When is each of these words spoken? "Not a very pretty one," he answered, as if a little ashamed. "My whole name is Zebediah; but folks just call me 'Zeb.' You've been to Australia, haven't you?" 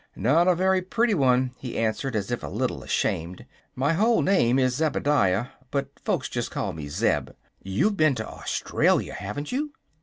"Not 0.15 0.47
a 0.47 0.55
very 0.55 0.81
pretty 0.81 1.13
one," 1.13 1.51
he 1.59 1.77
answered, 1.77 2.15
as 2.15 2.31
if 2.31 2.41
a 2.41 2.47
little 2.47 2.81
ashamed. 2.81 3.45
"My 3.75 3.93
whole 3.93 4.23
name 4.23 4.57
is 4.57 4.73
Zebediah; 4.77 5.49
but 5.69 5.91
folks 6.03 6.27
just 6.27 6.49
call 6.49 6.73
me 6.73 6.87
'Zeb.' 6.87 7.29
You've 7.61 7.97
been 7.97 8.15
to 8.15 8.27
Australia, 8.27 9.13
haven't 9.13 9.51
you?" 9.51 9.73